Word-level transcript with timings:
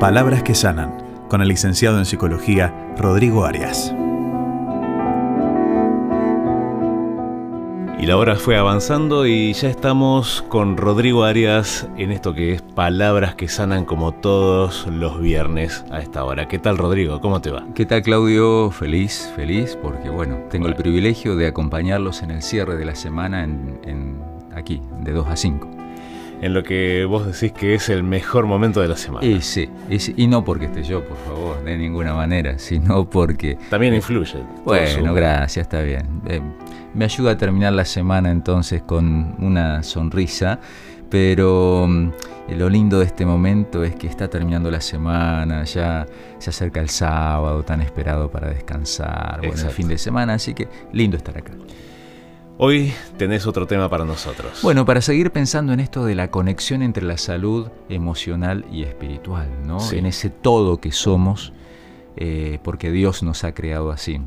Palabras 0.00 0.44
que 0.44 0.54
sanan, 0.54 0.94
con 1.28 1.42
el 1.42 1.48
licenciado 1.48 1.98
en 1.98 2.04
psicología 2.04 2.72
Rodrigo 2.96 3.44
Arias. 3.44 3.92
Y 7.98 8.06
la 8.06 8.16
hora 8.16 8.36
fue 8.36 8.56
avanzando 8.56 9.26
y 9.26 9.52
ya 9.54 9.68
estamos 9.68 10.44
con 10.48 10.76
Rodrigo 10.76 11.24
Arias 11.24 11.88
en 11.96 12.12
esto 12.12 12.32
que 12.32 12.52
es 12.52 12.62
Palabras 12.62 13.34
que 13.34 13.48
sanan 13.48 13.84
como 13.84 14.12
todos 14.12 14.86
los 14.86 15.20
viernes 15.20 15.84
a 15.90 15.98
esta 15.98 16.22
hora. 16.22 16.46
¿Qué 16.46 16.60
tal 16.60 16.78
Rodrigo? 16.78 17.20
¿Cómo 17.20 17.40
te 17.40 17.50
va? 17.50 17.66
¿Qué 17.74 17.84
tal 17.84 18.02
Claudio? 18.02 18.70
Feliz, 18.70 19.32
feliz 19.34 19.76
porque 19.82 20.10
bueno, 20.10 20.36
tengo 20.48 20.68
el 20.68 20.76
privilegio 20.76 21.34
de 21.34 21.48
acompañarlos 21.48 22.22
en 22.22 22.30
el 22.30 22.42
cierre 22.42 22.76
de 22.76 22.84
la 22.84 22.94
semana 22.94 23.42
en, 23.42 24.22
aquí, 24.54 24.80
de 25.00 25.10
2 25.10 25.26
a 25.26 25.36
5 25.36 25.77
en 26.40 26.54
lo 26.54 26.62
que 26.62 27.04
vos 27.04 27.26
decís 27.26 27.52
que 27.52 27.74
es 27.74 27.88
el 27.88 28.02
mejor 28.02 28.46
momento 28.46 28.80
de 28.80 28.88
la 28.88 28.96
semana. 28.96 29.26
Y 29.26 29.40
sí, 29.40 29.68
y, 30.16 30.26
no 30.26 30.44
porque 30.44 30.66
esté 30.66 30.82
yo, 30.82 31.04
por 31.04 31.16
favor, 31.18 31.64
de 31.64 31.76
ninguna 31.76 32.14
manera, 32.14 32.58
sino 32.58 33.08
porque... 33.08 33.58
También 33.70 33.94
influye. 33.94 34.38
Bueno, 34.64 35.14
gracias, 35.14 35.64
está 35.64 35.82
bien. 35.82 36.22
Eh, 36.26 36.40
me 36.94 37.04
ayuda 37.04 37.32
a 37.32 37.36
terminar 37.36 37.72
la 37.72 37.84
semana 37.84 38.30
entonces 38.30 38.82
con 38.82 39.34
una 39.38 39.82
sonrisa, 39.82 40.60
pero 41.10 41.86
mm, 41.88 42.10
lo 42.56 42.68
lindo 42.68 43.00
de 43.00 43.06
este 43.06 43.26
momento 43.26 43.84
es 43.84 43.94
que 43.96 44.06
está 44.06 44.28
terminando 44.28 44.70
la 44.70 44.80
semana, 44.80 45.64
ya 45.64 46.06
se 46.38 46.50
acerca 46.50 46.80
el 46.80 46.88
sábado 46.88 47.62
tan 47.62 47.80
esperado 47.80 48.30
para 48.30 48.48
descansar, 48.48 49.40
bueno, 49.40 49.62
el 49.62 49.70
fin 49.70 49.88
de 49.88 49.98
semana, 49.98 50.34
así 50.34 50.54
que 50.54 50.68
lindo 50.92 51.16
estar 51.16 51.36
acá. 51.36 51.52
Hoy 52.60 52.92
tenés 53.16 53.46
otro 53.46 53.68
tema 53.68 53.88
para 53.88 54.04
nosotros. 54.04 54.62
Bueno, 54.64 54.84
para 54.84 55.00
seguir 55.00 55.30
pensando 55.30 55.72
en 55.72 55.78
esto 55.78 56.04
de 56.04 56.16
la 56.16 56.32
conexión 56.32 56.82
entre 56.82 57.04
la 57.04 57.16
salud 57.16 57.68
emocional 57.88 58.64
y 58.72 58.82
espiritual, 58.82 59.48
¿no? 59.64 59.78
En 59.92 60.06
ese 60.06 60.28
todo 60.28 60.80
que 60.80 60.90
somos, 60.90 61.52
eh, 62.16 62.58
porque 62.64 62.90
Dios 62.90 63.22
nos 63.22 63.44
ha 63.44 63.54
creado 63.54 63.92
así. 63.92 64.20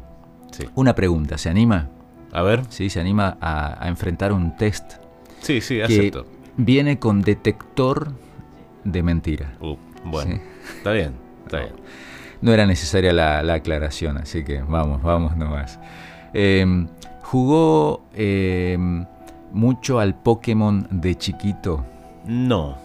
Una 0.75 0.95
pregunta, 0.95 1.37
¿se 1.37 1.49
anima? 1.49 1.89
A 2.31 2.41
ver. 2.41 2.61
Sí, 2.69 2.89
se 2.89 3.01
anima 3.01 3.37
a, 3.41 3.85
enfrentar 3.89 4.31
un 4.31 4.55
test. 4.55 4.93
Sí, 5.41 5.59
sí, 5.59 5.81
acepto. 5.81 6.25
Viene 6.55 6.99
con 6.99 7.23
detector 7.23 8.13
de 8.85 9.03
mentira. 9.03 9.57
Uh, 9.59 9.75
bueno, 10.05 10.39
está 10.77 10.93
bien, 10.93 11.15
está 11.45 11.59
bien. 11.59 11.73
No 12.39 12.53
era 12.53 12.65
necesaria 12.65 13.11
la, 13.11 13.53
aclaración, 13.53 14.17
así 14.17 14.45
que 14.45 14.61
vamos, 14.61 15.03
vamos 15.03 15.35
nomás. 15.35 15.81
Em, 16.33 16.87
¿Jugó 17.31 18.03
em, 18.13 19.05
mucho 19.53 20.01
al 20.01 20.15
Pokémon 20.15 20.85
de 20.91 21.15
chiquito? 21.15 21.85
No, 22.25 22.77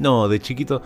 no, 0.00 0.28
de 0.28 0.38
chiquito 0.38 0.80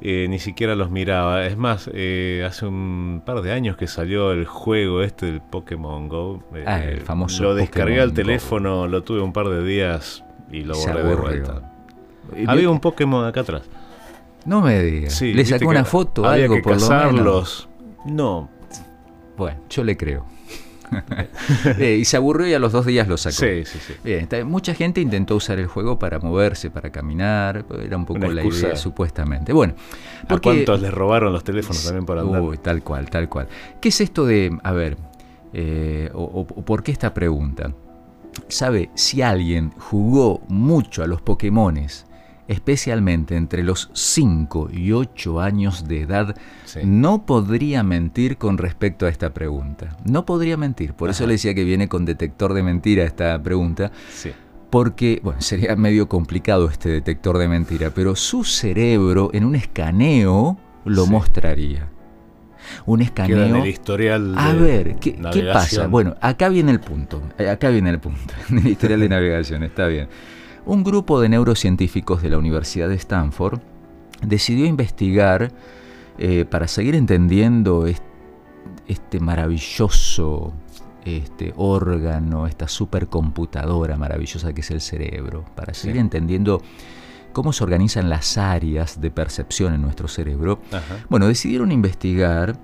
eh, 0.00 0.28
ni 0.30 0.38
siquiera 0.38 0.74
los 0.74 0.90
miraba. 0.90 1.44
Es 1.44 1.58
más, 1.58 1.90
eh, 1.92 2.42
hace 2.46 2.64
un 2.64 3.22
par 3.26 3.42
de 3.42 3.52
años 3.52 3.76
que 3.76 3.86
salió 3.86 4.32
el 4.32 4.46
juego 4.46 5.02
este 5.02 5.26
del 5.26 5.42
Pokémon 5.42 6.08
Go. 6.08 6.42
Eh, 6.54 6.64
ah, 6.66 6.82
el 6.82 7.02
famoso. 7.02 7.42
Lo 7.42 7.54
descargué 7.54 8.00
al 8.00 8.14
teléfono, 8.14 8.88
lo 8.88 9.02
tuve 9.02 9.20
un 9.20 9.34
par 9.34 9.50
de 9.50 9.62
días 9.62 10.24
y 10.50 10.62
lo 10.62 10.74
borré 10.74 11.02
de 11.02 11.14
vuelta. 11.14 11.72
Había 12.46 12.70
un 12.70 12.80
Pokémon 12.80 13.26
acá 13.26 13.42
atrás. 13.42 13.68
No 14.46 14.62
me 14.62 14.82
digas. 14.82 15.20
le 15.20 15.44
sacó 15.44 15.68
una 15.68 15.84
foto, 15.84 16.24
había 16.24 16.44
algo 16.44 16.54
que 16.54 16.62
por 16.62 16.72
cazarlos. 16.72 17.68
No. 18.06 18.48
Bueno, 19.36 19.60
yo 19.68 19.84
le 19.84 19.98
creo. 19.98 20.31
Eh, 21.78 21.98
y 22.00 22.04
se 22.04 22.16
aburrió 22.16 22.46
y 22.46 22.54
a 22.54 22.58
los 22.58 22.72
dos 22.72 22.86
días 22.86 23.08
lo 23.08 23.16
sacó. 23.16 23.36
Sí, 23.36 23.64
sí, 23.64 23.78
sí. 23.86 23.94
Bien, 24.04 24.28
mucha 24.46 24.74
gente 24.74 25.00
intentó 25.00 25.36
usar 25.36 25.58
el 25.58 25.66
juego 25.66 25.98
para 25.98 26.18
moverse, 26.18 26.70
para 26.70 26.90
caminar, 26.90 27.64
era 27.82 27.96
un 27.96 28.04
poco 28.04 28.26
la 28.28 28.44
idea 28.44 28.76
supuestamente. 28.76 29.52
Bueno, 29.52 29.74
¿a 30.28 30.38
cuántos 30.38 30.80
les 30.80 30.92
robaron 30.92 31.32
los 31.32 31.44
teléfonos 31.44 31.84
también 31.84 32.06
para 32.06 32.22
andar? 32.22 32.40
Uy, 32.42 32.58
tal 32.58 32.82
cual, 32.82 33.08
tal 33.10 33.28
cual. 33.28 33.48
¿Qué 33.80 33.88
es 33.88 34.00
esto 34.00 34.26
de, 34.26 34.56
a 34.62 34.72
ver, 34.72 34.96
eh, 35.52 36.10
o, 36.14 36.44
por 36.46 36.82
qué 36.82 36.92
esta 36.92 37.12
pregunta? 37.14 37.72
¿Sabe 38.48 38.90
si 38.94 39.22
alguien 39.22 39.72
jugó 39.78 40.42
mucho 40.48 41.02
a 41.02 41.06
los 41.06 41.20
Pokémones 41.20 42.06
especialmente 42.52 43.36
entre 43.36 43.62
los 43.62 43.90
5 43.92 44.70
y 44.72 44.92
8 44.92 45.40
años 45.40 45.88
de 45.88 46.02
edad, 46.02 46.36
no 46.84 47.24
podría 47.26 47.82
mentir 47.82 48.36
con 48.36 48.58
respecto 48.58 49.06
a 49.06 49.08
esta 49.08 49.32
pregunta. 49.32 49.96
No 50.04 50.24
podría 50.24 50.56
mentir. 50.56 50.94
Por 50.94 51.10
eso 51.10 51.26
le 51.26 51.34
decía 51.34 51.54
que 51.54 51.64
viene 51.64 51.88
con 51.88 52.04
detector 52.04 52.54
de 52.54 52.62
mentira 52.62 53.04
esta 53.04 53.42
pregunta. 53.42 53.90
Porque, 54.70 55.20
bueno, 55.22 55.40
sería 55.42 55.74
medio 55.76 56.08
complicado 56.08 56.68
este 56.68 56.88
detector 56.88 57.38
de 57.38 57.48
mentira, 57.48 57.90
pero 57.90 58.14
su 58.16 58.44
cerebro 58.44 59.30
en 59.32 59.44
un 59.44 59.56
escaneo 59.56 60.58
lo 60.84 61.06
mostraría. 61.06 61.88
Un 62.86 63.02
escaneo. 63.02 63.42
en 63.42 63.56
el 63.56 63.66
historial 63.66 64.34
a 64.38 64.52
ver, 64.52 64.96
¿qué, 64.96 65.18
¿qué, 65.32 65.42
pasa? 65.52 65.88
Bueno, 65.88 66.14
acá 66.20 66.48
viene 66.48 66.70
el 66.70 66.80
punto. 66.80 67.20
Eh, 67.36 67.48
acá 67.48 67.70
viene 67.70 67.90
el 67.90 67.98
punto. 67.98 68.34
En 68.50 68.58
el 68.58 68.68
historial 68.68 69.00
de 69.00 69.08
navegación, 69.08 69.62
está 69.64 69.86
bien 69.88 70.08
un 70.66 70.84
grupo 70.84 71.20
de 71.20 71.28
neurocientíficos 71.28 72.22
de 72.22 72.30
la 72.30 72.38
Universidad 72.38 72.88
de 72.88 72.94
Stanford 72.94 73.60
decidió 74.22 74.66
investigar 74.66 75.52
eh, 76.18 76.44
para 76.44 76.68
seguir 76.68 76.94
entendiendo 76.94 77.86
este, 78.86 79.20
maravilloso 79.20 80.52
este 81.04 81.52
órgano, 81.56 82.46
esta 82.46 82.68
supercomputadora 82.68 83.96
maravillosa 83.96 84.52
que 84.52 84.60
es 84.60 84.70
el 84.70 84.80
cerebro, 84.80 85.44
para 85.56 85.74
seguir 85.74 85.96
entendiendo 85.96 86.62
cómo 87.32 87.52
se 87.52 87.64
organizan 87.64 88.08
las 88.08 88.38
áreas 88.38 89.00
de 89.00 89.10
percepción 89.10 89.74
en 89.74 89.82
nuestro 89.82 90.06
cerebro, 90.06 90.60
bueno, 91.08 91.26
decidieron 91.26 91.72
investigar 91.72 92.56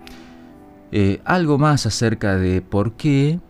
eh, 0.93 1.21
algo 1.25 1.59
más 1.59 1.85
acerca 1.87 2.37
de 2.37 2.63
por 2.63 2.93
qué 2.93 3.41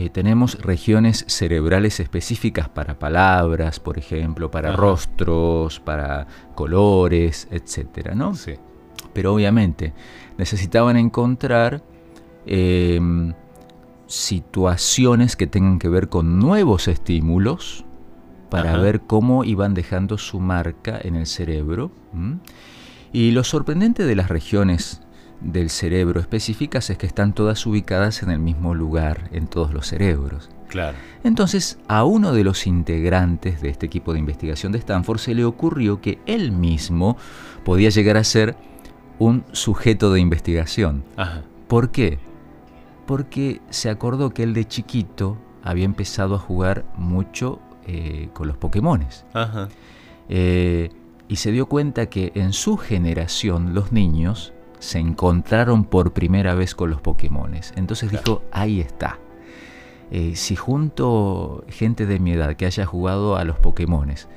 eh, 0.00 0.10
tenemos 0.10 0.54
regiones 0.60 1.24
cerebrales 1.26 1.98
específicas 1.98 2.68
para 2.68 3.00
palabras, 3.00 3.80
por 3.80 3.98
ejemplo, 3.98 4.48
para 4.48 4.70
rostros, 4.70 5.80
para 5.80 6.28
colores, 6.54 7.48
etcétera, 7.50 8.14
¿no? 8.14 8.36
Sí. 8.36 8.54
Pero 9.12 9.34
obviamente 9.34 9.94
necesitaban 10.36 10.96
encontrar 10.98 11.82
em, 12.46 13.34
situaciones 14.06 15.34
que 15.34 15.48
tengan 15.48 15.80
que 15.80 15.88
ver 15.88 16.08
con 16.08 16.38
nuevos 16.38 16.86
estímulos 16.86 17.84
para 18.50 18.78
ver 18.78 19.00
cómo 19.00 19.42
iban 19.42 19.74
dejando 19.74 20.16
su 20.16 20.38
marca 20.38 20.96
en 21.02 21.16
el 21.16 21.26
cerebro. 21.26 21.90
Y 23.12 23.32
lo 23.32 23.42
sorprendente 23.42 24.04
de 24.04 24.14
las 24.14 24.28
regiones 24.28 25.02
del 25.40 25.70
cerebro 25.70 26.20
específicas 26.20 26.90
es 26.90 26.98
que 26.98 27.06
están 27.06 27.32
todas 27.32 27.64
ubicadas 27.66 28.22
en 28.22 28.30
el 28.30 28.38
mismo 28.38 28.74
lugar 28.74 29.28
en 29.32 29.46
todos 29.46 29.72
los 29.72 29.86
cerebros. 29.86 30.50
Claro. 30.68 30.96
Entonces, 31.24 31.78
a 31.88 32.04
uno 32.04 32.32
de 32.32 32.44
los 32.44 32.66
integrantes 32.66 33.62
de 33.62 33.70
este 33.70 33.86
equipo 33.86 34.12
de 34.12 34.18
investigación 34.18 34.72
de 34.72 34.78
Stanford 34.78 35.18
se 35.18 35.34
le 35.34 35.44
ocurrió 35.44 36.00
que 36.00 36.18
él 36.26 36.52
mismo 36.52 37.16
podía 37.64 37.88
llegar 37.90 38.16
a 38.16 38.24
ser 38.24 38.56
un 39.18 39.44
sujeto 39.52 40.12
de 40.12 40.20
investigación. 40.20 41.04
¿Por 41.66 41.90
qué? 41.90 42.18
Porque 43.06 43.60
se 43.70 43.90
acordó 43.90 44.30
que 44.30 44.42
él 44.42 44.54
de 44.54 44.66
chiquito 44.66 45.38
había 45.62 45.84
empezado 45.84 46.34
a 46.34 46.38
jugar 46.38 46.84
mucho 46.96 47.60
eh, 47.86 48.28
con 48.32 48.48
los 48.48 48.56
Pokémones. 48.56 49.24
Eh, 50.28 50.90
y 51.28 51.36
se 51.36 51.52
dio 51.52 51.66
cuenta 51.66 52.06
que 52.06 52.32
en 52.34 52.52
su 52.52 52.76
generación 52.76 53.74
los 53.74 53.92
niños 53.92 54.52
se 54.78 54.98
encontraron 54.98 55.84
por 55.84 56.12
primera 56.12 56.54
vez 56.54 56.74
con 56.74 56.90
los 56.90 57.00
Pokémones. 57.00 57.72
Entonces 57.76 58.10
dijo, 58.10 58.42
ahí 58.52 58.80
está. 58.80 59.18
Eh, 60.10 60.36
si 60.36 60.56
junto 60.56 61.64
gente 61.68 62.06
de 62.06 62.18
mi 62.18 62.32
edad 62.32 62.56
que 62.56 62.66
haya 62.66 62.86
jugado 62.86 63.36
a 63.36 63.44
los 63.44 63.58
Pokémones, 63.58 64.28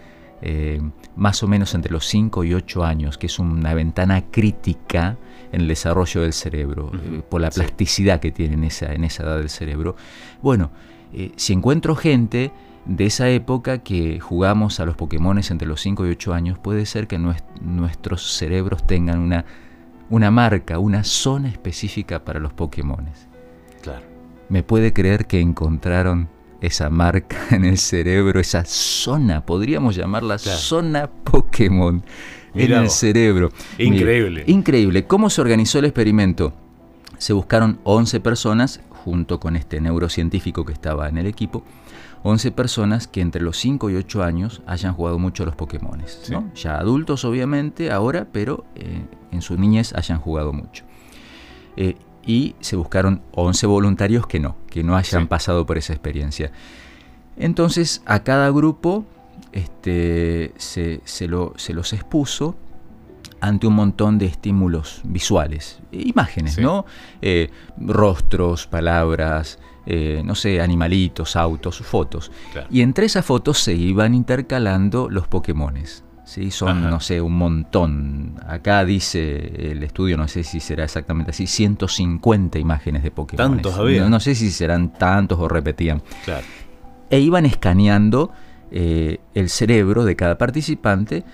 eh, 0.41 0.81
más 1.15 1.43
o 1.43 1.47
menos 1.47 1.73
entre 1.75 1.91
los 1.91 2.05
5 2.07 2.43
y 2.43 2.53
8 2.53 2.83
años, 2.83 3.17
que 3.17 3.27
es 3.27 3.39
una 3.39 3.73
ventana 3.73 4.29
crítica 4.31 5.17
en 5.51 5.61
el 5.61 5.67
desarrollo 5.67 6.21
del 6.21 6.33
cerebro, 6.33 6.91
eh, 6.93 7.21
por 7.27 7.41
la 7.41 7.51
plasticidad 7.51 8.19
que 8.19 8.31
tiene 8.31 8.55
en 8.55 8.63
esa, 8.65 8.93
en 8.93 9.03
esa 9.03 9.23
edad 9.23 9.37
del 9.37 9.49
cerebro. 9.49 9.95
Bueno, 10.41 10.71
si 11.35 11.51
encuentro 11.51 11.95
gente 11.95 12.51
de 12.85 13.05
esa 13.05 13.29
época 13.29 13.79
que 13.79 14.19
jugamos 14.21 14.79
a 14.79 14.85
los 14.85 14.95
Pokémones 14.95 15.51
entre 15.51 15.67
los 15.67 15.81
5 15.81 16.07
y 16.07 16.09
8 16.11 16.33
años, 16.33 16.57
puede 16.57 16.85
ser 16.85 17.07
que 17.07 17.19
nuestros 17.19 18.37
cerebros 18.37 18.87
tengan 18.87 19.19
una 19.19 19.45
una 20.11 20.29
marca, 20.29 20.77
una 20.77 21.03
zona 21.03 21.47
específica 21.47 22.23
para 22.23 22.39
los 22.39 22.53
Pokémones. 22.53 23.27
Claro. 23.81 24.05
¿Me 24.49 24.61
puede 24.61 24.93
creer 24.93 25.25
que 25.25 25.39
encontraron 25.39 26.29
esa 26.59 26.89
marca 26.89 27.37
en 27.51 27.65
el 27.65 27.77
cerebro, 27.77 28.39
esa 28.39 28.65
zona, 28.65 29.43
podríamos 29.45 29.95
llamarla 29.95 30.37
zona 30.37 31.09
Pokémon 31.09 32.03
en 32.53 32.71
el 32.73 32.89
cerebro? 32.89 33.51
Increíble. 33.79 34.43
increíble. 34.47 35.07
¿Cómo 35.07 35.29
se 35.29 35.41
organizó 35.41 35.79
el 35.79 35.85
experimento? 35.85 36.53
Se 37.17 37.33
buscaron 37.33 37.79
11 37.83 38.19
personas, 38.19 38.81
junto 39.03 39.39
con 39.39 39.55
este 39.55 39.81
neurocientífico 39.81 40.65
que 40.65 40.73
estaba 40.73 41.09
en 41.09 41.17
el 41.17 41.27
equipo, 41.27 41.63
11 42.23 42.51
personas 42.51 43.07
que 43.07 43.21
entre 43.21 43.41
los 43.41 43.57
5 43.57 43.89
y 43.89 43.95
8 43.95 44.23
años 44.23 44.61
hayan 44.67 44.93
jugado 44.93 45.17
mucho 45.17 45.43
a 45.43 45.47
los 45.47 45.55
Pokémon. 45.55 46.03
Ya 46.55 46.77
adultos 46.77 47.25
obviamente 47.25 47.91
ahora, 47.91 48.27
pero 48.31 48.65
eh, 48.75 49.03
en 49.31 49.41
su 49.41 49.57
niñez 49.57 49.93
hayan 49.95 50.19
jugado 50.19 50.53
mucho. 50.53 50.83
Eh, 51.77 51.95
y 52.23 52.55
se 52.59 52.75
buscaron 52.75 53.21
11 53.31 53.65
voluntarios 53.65 54.27
que 54.27 54.39
no, 54.39 54.55
que 54.67 54.83
no 54.83 54.95
hayan 54.95 55.27
pasado 55.27 55.65
por 55.65 55.77
esa 55.79 55.93
experiencia. 55.93 56.51
Entonces 57.37 58.03
a 58.05 58.23
cada 58.23 58.51
grupo 58.51 59.05
este, 59.51 60.53
se, 60.57 61.01
se, 61.05 61.27
lo, 61.27 61.53
se 61.57 61.73
los 61.73 61.93
expuso 61.93 62.55
ante 63.41 63.67
un 63.67 63.73
montón 63.73 64.19
de 64.19 64.27
estímulos 64.27 65.01
visuales, 65.03 65.79
imágenes, 65.91 66.59
¿no? 66.59 66.85
Eh, 67.21 67.49
rostros, 67.77 68.67
palabras, 68.67 69.59
eh, 69.87 70.21
no 70.23 70.35
sé, 70.35 70.61
animalitos, 70.61 71.35
autos, 71.35 71.79
fotos. 71.79 72.31
Y 72.69 72.81
entre 72.81 73.07
esas 73.07 73.25
fotos 73.25 73.57
se 73.57 73.73
iban 73.73 74.13
intercalando 74.13 75.09
los 75.09 75.27
Pokémones. 75.27 76.03
¿sí? 76.23 76.51
Son, 76.51 76.87
no 76.89 76.99
sé, 76.99 77.19
un 77.19 77.35
montón. 77.35 78.35
Acá 78.47 78.85
dice 78.85 79.71
el 79.71 79.83
estudio, 79.83 80.17
no 80.17 80.27
sé 80.27 80.43
si 80.43 80.59
será 80.59 80.83
exactamente 80.83 81.31
así, 81.31 81.47
150 81.47 82.59
imágenes 82.59 83.01
de 83.01 83.09
Pokémon. 83.09 83.53
¿Tantos 83.53 83.75
había? 83.75 84.07
No, 84.07 84.19
sé 84.19 84.35
si 84.35 84.51
serán 84.51 84.93
tantos 84.93 85.39
o 85.39 85.47
repetían. 85.47 86.03
E 87.09 87.19
iban 87.19 87.47
escaneando 87.47 88.31
eh, 88.69 89.19
el 89.33 89.49
cerebro 89.49 90.05
de 90.05 90.15
cada 90.15 90.37
participante 90.37 91.25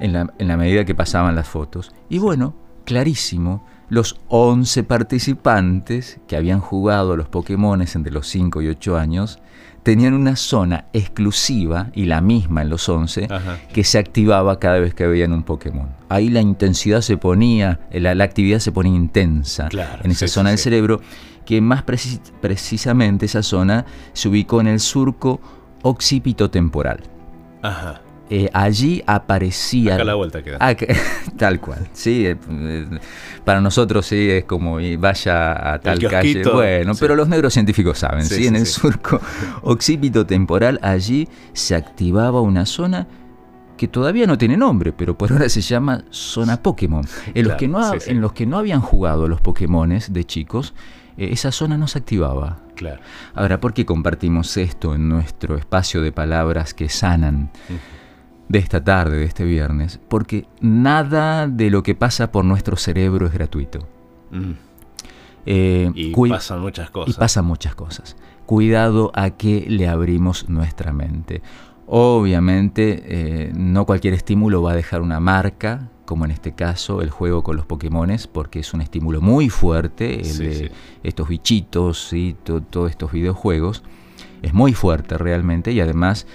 en 0.00 0.12
la, 0.12 0.56
medida 0.56 0.84
que 0.84 0.94
pasaban 0.94 1.34
las 1.34 1.48
fotos. 1.48 1.92
Y 2.08 2.18
bueno, 2.18 2.54
clarísimo, 2.84 3.66
los 3.88 4.18
11 4.28 4.84
participantes 4.84 6.20
que 6.26 6.36
habían 6.36 6.60
jugado 6.60 7.16
los 7.16 7.28
Pokémon 7.28 7.80
entre 7.80 8.12
los 8.12 8.28
5 8.28 8.62
y 8.62 8.68
8 8.68 8.96
años 8.96 9.38
tenían 9.82 10.14
una 10.14 10.34
zona 10.34 10.86
exclusiva 10.94 11.90
y 11.94 12.06
la 12.06 12.22
misma 12.22 12.62
en 12.62 12.70
los 12.70 12.88
11 12.88 13.28
que 13.72 13.84
se 13.84 13.98
activaba 13.98 14.58
cada 14.58 14.78
vez 14.78 14.94
que 14.94 15.06
veían 15.06 15.32
un 15.32 15.42
Pokémon. 15.42 15.88
Ahí 16.08 16.30
la 16.30 16.40
intensidad 16.40 17.02
se 17.02 17.18
ponía, 17.18 17.80
la, 17.92 18.24
actividad 18.24 18.60
se 18.60 18.72
ponía 18.72 18.96
intensa 18.96 19.68
en 20.02 20.10
esa 20.10 20.26
zona 20.26 20.50
del 20.50 20.58
cerebro, 20.58 21.02
que 21.44 21.60
más 21.60 21.82
precisamente 21.82 23.26
esa 23.26 23.42
zona 23.42 23.84
se 24.14 24.28
ubicó 24.28 24.62
en 24.62 24.68
el 24.68 24.80
surco 24.80 25.40
occipito 25.82 26.50
temporal. 26.50 27.00
Ajá. 27.60 28.00
Eh, 28.30 28.48
allí 28.52 29.02
aparecía... 29.06 29.96
Acá 29.96 30.04
la 30.04 30.14
vuelta 30.14 30.42
queda. 30.42 30.58
Tal 31.36 31.60
cual, 31.60 31.88
sí. 31.92 32.26
Eh, 32.26 32.36
para 33.44 33.60
nosotros 33.60 34.06
sí 34.06 34.30
es 34.30 34.44
como 34.44 34.78
vaya 34.98 35.74
a 35.74 35.78
tal 35.78 35.98
calle. 35.98 36.42
Bueno, 36.44 36.92
pero 36.98 37.14
los 37.16 37.28
neurocientíficos 37.28 37.98
saben, 37.98 38.24
sí, 38.24 38.46
en 38.46 38.56
el 38.56 38.66
surco 38.66 39.20
occipito 39.62 40.24
temporal 40.24 40.78
allí 40.82 41.28
se 41.52 41.74
activaba 41.74 42.40
una 42.40 42.64
zona 42.64 43.06
que 43.76 43.88
todavía 43.88 44.26
no 44.26 44.38
tiene 44.38 44.56
nombre, 44.56 44.92
pero 44.92 45.18
por 45.18 45.32
ahora 45.32 45.48
se 45.48 45.60
llama 45.60 46.04
zona 46.10 46.62
Pokémon. 46.62 47.04
En, 47.34 47.48
los, 47.48 47.56
que 47.56 47.68
no, 47.68 47.92
en 48.06 48.20
los 48.20 48.32
que 48.32 48.46
no 48.46 48.58
habían 48.58 48.80
jugado 48.80 49.28
los 49.28 49.40
Pokémones 49.40 50.12
de 50.12 50.24
chicos, 50.24 50.74
eh, 51.16 51.28
esa 51.32 51.52
zona 51.52 51.76
no 51.76 51.88
se 51.88 51.98
activaba. 51.98 52.60
Claro. 52.76 53.00
Ahora, 53.34 53.60
¿por 53.60 53.74
qué 53.74 53.84
compartimos 53.84 54.56
esto 54.56 54.94
en 54.94 55.08
nuestro 55.08 55.56
espacio 55.56 56.02
de 56.02 56.12
palabras 56.12 56.72
que 56.72 56.88
sanan? 56.88 57.50
De 58.48 58.58
esta 58.58 58.82
tarde, 58.82 59.16
de 59.16 59.24
este 59.24 59.44
viernes, 59.44 60.00
porque 60.08 60.46
nada 60.60 61.48
de 61.48 61.70
lo 61.70 61.82
que 61.82 61.94
pasa 61.94 62.30
por 62.30 62.44
nuestro 62.44 62.76
cerebro 62.76 63.26
es 63.26 63.32
gratuito. 63.32 63.80
Mm. 64.30 64.52
Eh, 65.46 65.90
y 65.94 66.12
pasan 66.28 66.60
muchas 66.60 66.90
cosas. 66.90 67.14
Y 67.14 67.18
pasan 67.18 67.44
muchas 67.44 67.74
cosas. 67.74 68.16
Cuidado 68.46 69.10
a 69.14 69.30
que 69.30 69.66
le 69.68 69.88
abrimos 69.88 70.48
nuestra 70.48 70.92
mente. 70.92 71.42
Obviamente, 71.86 73.02
eh, 73.06 73.52
no 73.54 73.84
cualquier 73.84 74.14
estímulo 74.14 74.62
va 74.62 74.72
a 74.72 74.74
dejar 74.74 75.02
una 75.02 75.20
marca, 75.20 75.90
como 76.06 76.24
en 76.24 76.30
este 76.30 76.52
caso 76.52 77.02
el 77.02 77.10
juego 77.10 77.42
con 77.42 77.56
los 77.56 77.66
Pokémones, 77.66 78.26
porque 78.26 78.60
es 78.60 78.72
un 78.74 78.80
estímulo 78.80 79.20
muy 79.20 79.48
fuerte, 79.48 80.20
el 80.20 80.38
de 80.38 80.72
estos 81.02 81.28
bichitos 81.28 82.12
y 82.12 82.34
todos 82.44 82.90
estos 82.90 83.12
videojuegos. 83.12 83.82
Es 84.42 84.52
muy 84.52 84.74
fuerte 84.74 85.16
realmente 85.16 85.72
y 85.72 85.80
además 85.80 86.26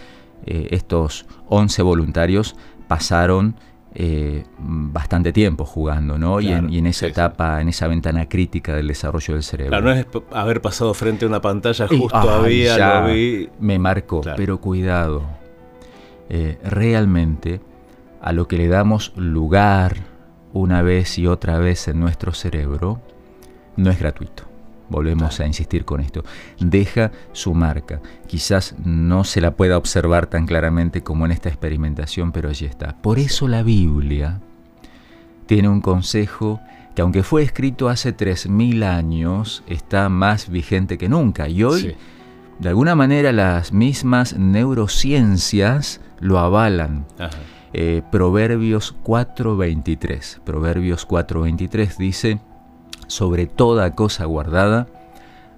eh, 0.45 0.69
estos 0.71 1.25
11 1.47 1.81
voluntarios 1.81 2.55
pasaron 2.87 3.55
eh, 3.95 4.43
bastante 4.59 5.33
tiempo 5.33 5.65
jugando, 5.65 6.19
¿no? 6.19 6.39
y, 6.39 6.51
en, 6.51 6.85
esa 6.85 7.07
etapa, 7.07 7.59
en 7.59 7.69
esa 7.69 7.87
ventana 7.87 8.29
crítica 8.29 8.75
del 8.75 8.87
desarrollo 8.87 9.33
del 9.33 9.43
cerebro. 9.43 9.71
Claro, 9.71 9.85
no 9.85 9.91
es 9.93 10.05
haber 10.31 10.61
pasado 10.61 10.93
frente 10.93 11.25
a 11.25 11.27
una 11.27 11.41
pantalla 11.41 11.87
justo 11.87 12.17
había, 12.17 13.01
lo 13.01 13.07
vi. 13.07 13.49
Me 13.59 13.79
marcó, 13.79 14.21
pero 14.37 14.61
cuidado. 14.61 15.23
Eh, 16.29 16.59
realmente, 16.63 17.61
a 18.21 18.31
lo 18.31 18.47
que 18.47 18.57
le 18.57 18.67
damos 18.67 19.11
lugar 19.15 19.97
una 20.53 20.83
vez 20.83 21.17
y 21.17 21.25
otra 21.25 21.57
vez 21.57 21.87
en 21.87 21.99
nuestro 21.99 22.33
cerebro, 22.33 23.01
no 23.75 23.89
es 23.89 23.99
gratuito. 23.99 24.48
Volvemos 24.89 25.39
a 25.39 25.45
insistir 25.45 25.85
con 25.85 26.01
esto. 26.01 26.23
Deja 26.59 27.11
su 27.31 27.53
marca. 27.53 28.01
Quizás 28.27 28.75
no 28.83 29.23
se 29.23 29.41
la 29.41 29.55
pueda 29.55 29.77
observar 29.77 30.27
tan 30.27 30.45
claramente 30.45 31.01
como 31.01 31.25
en 31.25 31.31
esta 31.31 31.49
experimentación, 31.49 32.31
pero 32.31 32.49
allí 32.49 32.65
está. 32.65 32.97
Por 33.01 33.19
eso 33.19 33.47
la 33.47 33.63
Biblia 33.63 34.39
tiene 35.45 35.69
un 35.69 35.81
consejo 35.81 36.59
que 36.95 37.01
aunque 37.01 37.23
fue 37.23 37.43
escrito 37.43 37.89
hace 37.89 38.15
3.000 38.15 38.83
años, 38.83 39.63
está 39.67 40.09
más 40.09 40.49
vigente 40.49 40.97
que 40.97 41.09
nunca. 41.09 41.47
Y 41.47 41.63
hoy, 41.63 41.95
de 42.59 42.69
alguna 42.69 42.95
manera, 42.95 43.31
las 43.31 43.71
mismas 43.71 44.35
neurociencias 44.37 46.01
lo 46.19 46.39
avalan. 46.39 47.05
Eh, 47.73 48.01
Proverbios 48.11 48.95
4.23. 49.03 50.39
Proverbios 50.39 51.07
4.23 51.07 51.97
dice, 51.97 52.39
sobre 53.09 53.47
toda 53.47 53.95
cosa 53.95 54.25
guardada, 54.25 54.87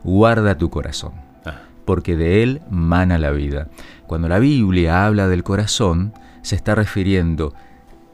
guarda 0.04 0.58
tu 0.58 0.70
corazón, 0.70 1.14
ah. 1.46 1.60
porque 1.86 2.16
de 2.16 2.42
él 2.42 2.62
mana 2.70 3.18
la 3.18 3.32
vida. 3.32 3.68
Cuando 4.08 4.28
la 4.28 4.40
Biblia 4.40 5.06
habla 5.06 5.28
del 5.28 5.44
corazón, 5.44 6.14
se 6.42 6.56
está 6.56 6.74
refiriendo 6.74 7.54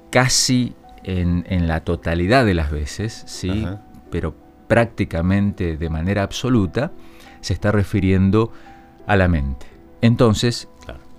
casi 0.10 0.76
en, 1.04 1.68
la 1.68 1.82
totalidad 1.82 2.46
de 2.46 2.54
las 2.54 2.72
veces, 2.72 3.24
¿sí? 3.28 3.66
pero 4.12 4.36
prácticamente 4.68 5.78
de 5.78 5.90
manera 5.90 6.24
absoluta, 6.24 6.92
se 7.40 7.54
está 7.54 7.72
refiriendo 7.72 8.52
a 9.06 9.16
la 9.16 9.28
mente. 9.28 9.68
Entonces, 10.02 10.68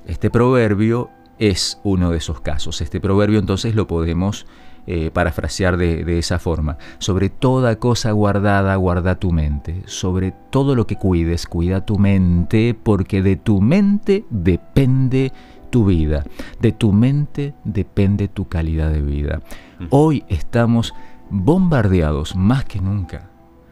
este 0.06 0.30
proverbio 0.30 1.10
es 1.38 1.80
uno 1.84 2.10
de 2.10 2.18
esos 2.18 2.40
casos. 2.40 2.80
Este 2.80 3.00
proverbio 3.00 3.38
entonces 3.38 3.74
lo 3.74 3.86
podemos 3.86 4.46
eh, 4.90 5.10
parafrasear 5.12 5.76
de, 5.76 6.18
esa 6.18 6.38
forma. 6.38 6.78
Sobre 6.98 7.28
toda 7.28 7.78
cosa 7.78 8.10
guardada, 8.12 8.74
guarda 8.76 9.18
tu 9.18 9.32
mente. 9.32 9.82
Sobre 9.84 10.32
todo 10.32 10.74
lo 10.74 10.86
que 10.86 10.96
cuides, 10.96 11.46
cuida 11.46 11.84
tu 11.84 11.98
mente, 11.98 12.74
porque 12.74 13.20
de 13.22 13.36
tu 13.36 13.60
mente 13.60 14.24
depende 14.30 15.30
tu 15.68 15.84
vida. 15.84 16.24
De 16.58 16.72
tu 16.72 16.94
mente 16.94 17.52
depende 17.64 18.28
tu 18.28 18.48
calidad 18.48 18.90
de 18.90 19.02
vida. 19.02 19.42
Hoy 19.90 20.24
estamos 20.28 20.94
bombardeados 21.28 22.34
más 22.34 22.64
que 22.64 22.80
nunca 22.80 23.28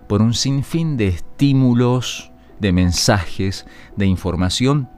por 0.07 0.21
un 0.21 0.35
sinfín 0.35 0.99
de 0.99 1.09
estímulos, 1.09 2.31
de 2.61 2.73
mensajes, 2.73 3.67
de 3.97 4.05
información 4.05 4.91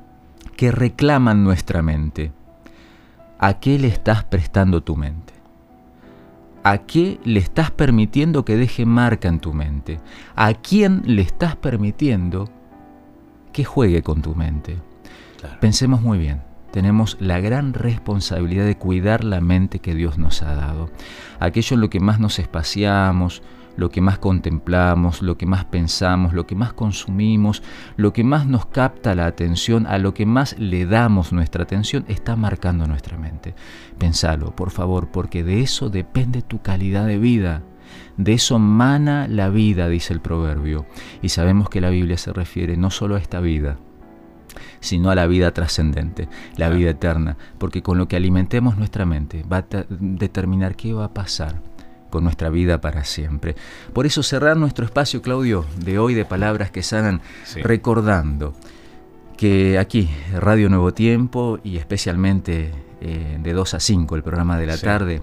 que 0.56 0.72
reclaman 0.72 1.44
nuestra 1.44 1.80
mente. 1.80 2.32
¿A 3.38 3.60
qué 3.60 3.78
le 3.78 3.86
estás 3.86 4.24
prestando 4.24 4.82
tu 4.82 4.96
mente? 4.96 5.37
¿A 6.70 6.84
qué 6.84 7.18
le 7.24 7.40
estás 7.40 7.70
permitiendo 7.70 8.44
que 8.44 8.54
deje 8.58 8.84
marca 8.84 9.26
en 9.28 9.40
tu 9.40 9.54
mente? 9.54 10.00
¿A 10.36 10.52
quién 10.52 11.00
le 11.06 11.22
estás 11.22 11.56
permitiendo 11.56 12.50
que 13.54 13.64
juegue 13.64 14.02
con 14.02 14.20
tu 14.20 14.34
mente? 14.34 14.76
Pensemos 15.62 16.02
muy 16.02 16.18
bien. 16.18 16.42
Tenemos 16.70 17.16
la 17.20 17.40
gran 17.40 17.72
responsabilidad 17.72 18.66
de 18.66 18.76
cuidar 18.76 19.24
la 19.24 19.40
mente 19.40 19.78
que 19.78 19.94
Dios 19.94 20.18
nos 20.18 20.42
ha 20.42 20.54
dado. 20.54 20.90
Aquello 21.40 21.72
en 21.72 21.80
lo 21.80 21.88
que 21.88 22.00
más 22.00 22.20
nos 22.20 22.38
espaciamos, 22.38 23.42
lo 23.78 23.90
que 23.90 24.00
más 24.00 24.18
contemplamos, 24.18 25.22
lo 25.22 25.38
que 25.38 25.46
más 25.46 25.64
pensamos, 25.64 26.32
lo 26.32 26.48
que 26.48 26.56
más 26.56 26.72
consumimos, 26.72 27.62
lo 27.96 28.12
que 28.12 28.24
más 28.24 28.44
nos 28.44 28.66
capta 28.66 29.14
la 29.14 29.26
atención, 29.26 29.86
a 29.86 29.98
lo 29.98 30.14
que 30.14 30.26
más 30.26 30.58
le 30.58 30.84
damos 30.84 31.32
nuestra 31.32 31.62
atención, 31.62 32.04
está 32.08 32.34
marcando 32.34 32.88
nuestra 32.88 33.16
mente. 33.16 33.54
Pensalo, 33.96 34.50
por 34.56 34.72
favor, 34.72 35.12
porque 35.12 35.44
de 35.44 35.60
eso 35.60 35.90
depende 35.90 36.42
tu 36.42 36.60
calidad 36.60 37.06
de 37.06 37.18
vida. 37.18 37.62
De 38.16 38.32
eso 38.32 38.58
mana 38.58 39.28
la 39.28 39.48
vida, 39.48 39.88
dice 39.88 40.12
el 40.12 40.20
proverbio. 40.20 40.84
Y 41.22 41.28
sabemos 41.28 41.70
que 41.70 41.80
la 41.80 41.90
Biblia 41.90 42.18
se 42.18 42.32
refiere 42.32 42.76
no 42.76 42.90
solo 42.90 43.14
a 43.14 43.20
esta 43.20 43.38
vida, 43.38 43.78
sino 44.80 45.10
a 45.10 45.14
la 45.14 45.28
vida 45.28 45.52
trascendente, 45.52 46.28
la 46.56 46.68
vida 46.68 46.90
eterna, 46.90 47.36
porque 47.58 47.80
con 47.84 47.96
lo 47.96 48.08
que 48.08 48.16
alimentemos 48.16 48.76
nuestra 48.76 49.06
mente 49.06 49.44
va 49.44 49.58
a 49.58 49.86
determinar 49.88 50.74
qué 50.74 50.92
va 50.92 51.04
a 51.04 51.14
pasar 51.14 51.62
con 52.10 52.24
nuestra 52.24 52.48
vida 52.48 52.80
para 52.80 53.04
siempre. 53.04 53.56
Por 53.92 54.06
eso 54.06 54.22
cerrar 54.22 54.56
nuestro 54.56 54.84
espacio, 54.84 55.22
Claudio, 55.22 55.64
de 55.76 55.98
hoy 55.98 56.14
de 56.14 56.24
Palabras 56.24 56.70
que 56.70 56.82
Sanan, 56.82 57.20
recordando 57.62 58.54
que 59.36 59.78
aquí, 59.78 60.10
Radio 60.32 60.68
Nuevo 60.68 60.92
Tiempo 60.92 61.60
y 61.62 61.76
especialmente 61.76 62.72
eh, 63.00 63.38
de 63.40 63.52
2 63.52 63.74
a 63.74 63.80
5, 63.80 64.16
el 64.16 64.22
programa 64.22 64.58
de 64.58 64.66
la 64.66 64.76
tarde, 64.76 65.22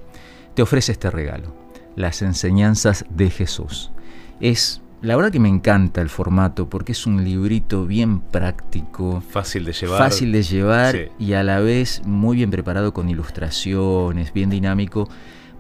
te 0.54 0.62
ofrece 0.62 0.94
este 0.94 1.12
regalo, 1.12 1.54
las 1.96 2.22
enseñanzas 2.22 3.06
de 3.10 3.30
Jesús. 3.30 3.92
Es 4.39 4.82
la 5.01 5.15
verdad 5.15 5.32
que 5.32 5.39
me 5.39 5.50
encanta 5.50 6.01
el 6.01 6.10
formato 6.10 6.68
porque 6.68 6.94
es 6.94 7.06
un 7.06 7.24
librito 7.24 7.86
bien 7.86 8.22
práctico. 8.22 9.22
Fácil 9.30 9.65
de 9.65 9.74
llevar. 9.74 10.00
Fácil 10.00 10.32
de 10.32 10.42
llevar 10.44 10.96
y 11.20 11.34
a 11.34 11.44
la 11.44 11.60
vez 11.60 12.01
muy 12.06 12.38
bien 12.38 12.50
preparado 12.50 12.94
con 12.94 13.08
ilustraciones, 13.10 14.34
bien 14.34 14.50
dinámico, 14.50 15.08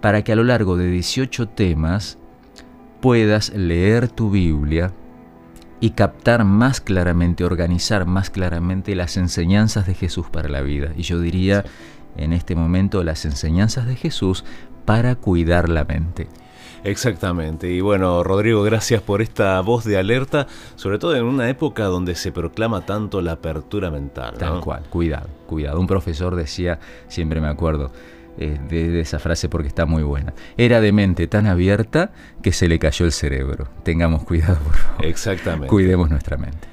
para 0.01 0.23
que 0.23 0.31
a 0.31 0.35
lo 0.35 0.43
largo 0.43 0.77
de 0.77 0.89
18 0.89 1.47
temas 1.49 2.17
puedas 3.01 3.53
leer 3.53 4.07
tu 4.07 4.29
Biblia 4.29 4.91
y 5.79 5.91
captar 5.91 6.45
más 6.45 6.81
claramente, 6.81 7.43
organizar 7.43 8.05
más 8.05 8.29
claramente 8.29 8.95
las 8.95 9.17
enseñanzas 9.17 9.85
de 9.85 9.93
Jesús 9.93 10.27
para 10.31 10.49
la 10.49 10.61
vida. 10.61 10.91
Y 10.95 11.03
yo 11.03 11.19
diría 11.19 11.65
en 12.17 12.33
este 12.33 12.55
momento 12.55 13.03
las 13.03 13.25
enseñanzas 13.25 13.85
de 13.85 13.95
Jesús 13.95 14.45
para 14.85 15.15
cuidar 15.15 15.69
la 15.69 15.83
mente. 15.83 16.27
Exactamente. 16.83 17.71
Y 17.71 17.81
bueno, 17.81 18.23
Rodrigo, 18.23 18.61
gracias 18.61 19.01
por 19.01 19.23
esta 19.23 19.59
voz 19.61 19.85
de 19.85 19.97
alerta, 19.97 20.45
sobre 20.75 20.99
todo 20.99 21.15
en 21.15 21.23
una 21.23 21.49
época 21.49 21.85
donde 21.85 22.13
se 22.13 22.31
proclama 22.31 22.85
tanto 22.85 23.21
la 23.21 23.33
apertura 23.33 23.89
mental. 23.89 24.35
Tal 24.37 24.61
cual, 24.61 24.83
cuidado, 24.89 25.27
cuidado. 25.47 25.79
Un 25.79 25.87
profesor 25.87 26.35
decía, 26.35 26.79
siempre 27.07 27.41
me 27.41 27.47
acuerdo, 27.47 27.91
eh, 28.37 28.57
de, 28.69 28.99
esa 28.99 29.19
frase 29.19 29.49
porque 29.49 29.67
está 29.67 29.85
muy 29.85 30.03
buena. 30.03 30.33
Era 30.57 30.81
de 30.81 30.91
mente 30.91 31.27
tan 31.27 31.47
abierta 31.47 32.11
que 32.41 32.51
se 32.51 32.67
le 32.67 32.79
cayó 32.79 33.05
el 33.05 33.11
cerebro. 33.11 33.67
Tengamos 33.83 34.23
cuidado, 34.23 34.57
por 34.59 34.75
favor. 34.75 35.05
Exactamente. 35.05 35.67
Cuidemos 35.67 36.09
nuestra 36.09 36.37
mente. 36.37 36.67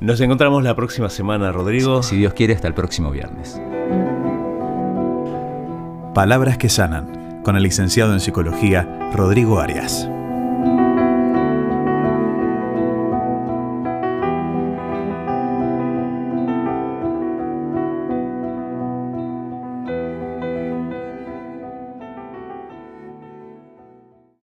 Nos 0.00 0.20
encontramos 0.20 0.62
la 0.62 0.74
próxima 0.74 1.10
semana, 1.10 1.52
Rodrigo. 1.52 2.02
Si 2.02 2.16
Dios 2.16 2.32
quiere, 2.32 2.54
hasta 2.54 2.68
el 2.68 2.74
próximo 2.74 3.10
viernes. 3.10 3.60
Palabras 6.14 6.58
que 6.58 6.68
sanan, 6.68 7.42
con 7.44 7.56
el 7.56 7.62
licenciado 7.62 8.12
en 8.12 8.20
psicología 8.20 9.10
Rodrigo 9.12 9.60
Arias. 9.60 10.08